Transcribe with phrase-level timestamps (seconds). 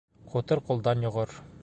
[0.31, 1.41] Ҡутыр ҡулдан йоғор.